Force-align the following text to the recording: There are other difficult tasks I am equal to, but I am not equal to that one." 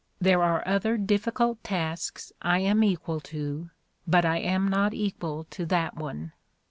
There 0.19 0.41
are 0.41 0.67
other 0.67 0.97
difficult 0.97 1.63
tasks 1.63 2.33
I 2.41 2.57
am 2.57 2.83
equal 2.83 3.19
to, 3.19 3.69
but 4.07 4.25
I 4.25 4.39
am 4.39 4.67
not 4.67 4.95
equal 4.95 5.43
to 5.51 5.63
that 5.67 5.95
one." 5.95 6.31